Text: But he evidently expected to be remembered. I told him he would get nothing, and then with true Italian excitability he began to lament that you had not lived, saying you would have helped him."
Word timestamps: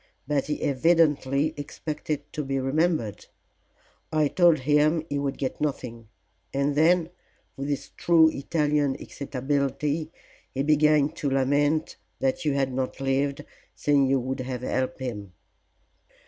But 0.27 0.47
he 0.47 0.63
evidently 0.63 1.53
expected 1.57 2.23
to 2.33 2.43
be 2.43 2.59
remembered. 2.59 3.27
I 4.11 4.29
told 4.29 4.61
him 4.61 5.05
he 5.09 5.19
would 5.19 5.37
get 5.37 5.61
nothing, 5.61 6.07
and 6.51 6.73
then 6.73 7.11
with 7.55 7.95
true 7.97 8.27
Italian 8.31 8.95
excitability 8.95 10.11
he 10.55 10.63
began 10.63 11.09
to 11.09 11.29
lament 11.29 11.97
that 12.19 12.45
you 12.45 12.53
had 12.53 12.73
not 12.73 12.99
lived, 12.99 13.45
saying 13.75 14.07
you 14.07 14.19
would 14.19 14.39
have 14.39 14.63
helped 14.63 15.01
him." 15.01 15.33